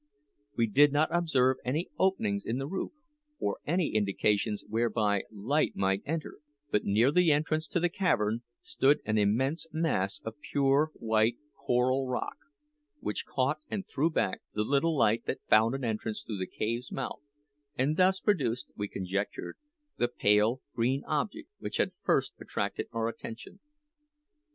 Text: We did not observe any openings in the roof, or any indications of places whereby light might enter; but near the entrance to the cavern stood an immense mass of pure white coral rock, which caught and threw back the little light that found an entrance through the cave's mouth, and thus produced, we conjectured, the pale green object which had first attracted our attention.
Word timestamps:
We 0.57 0.65
did 0.65 0.91
not 0.91 1.09
observe 1.11 1.57
any 1.63 1.91
openings 1.99 2.43
in 2.43 2.57
the 2.57 2.65
roof, 2.65 2.91
or 3.37 3.59
any 3.67 3.89
indications 3.93 4.63
of 4.63 4.69
places 4.69 4.73
whereby 4.73 5.23
light 5.29 5.75
might 5.75 6.01
enter; 6.07 6.39
but 6.71 6.83
near 6.83 7.11
the 7.11 7.31
entrance 7.31 7.67
to 7.67 7.79
the 7.79 7.87
cavern 7.87 8.41
stood 8.63 9.01
an 9.05 9.19
immense 9.19 9.67
mass 9.71 10.19
of 10.25 10.39
pure 10.41 10.89
white 10.95 11.37
coral 11.55 12.07
rock, 12.07 12.37
which 12.99 13.27
caught 13.27 13.59
and 13.69 13.87
threw 13.87 14.09
back 14.09 14.41
the 14.55 14.63
little 14.63 14.97
light 14.97 15.25
that 15.27 15.47
found 15.47 15.75
an 15.75 15.83
entrance 15.83 16.23
through 16.23 16.39
the 16.39 16.47
cave's 16.47 16.91
mouth, 16.91 17.21
and 17.77 17.95
thus 17.95 18.19
produced, 18.19 18.69
we 18.75 18.87
conjectured, 18.87 19.55
the 19.97 20.07
pale 20.07 20.61
green 20.73 21.03
object 21.05 21.47
which 21.59 21.77
had 21.77 21.91
first 22.03 22.33
attracted 22.39 22.87
our 22.91 23.07
attention. 23.07 23.59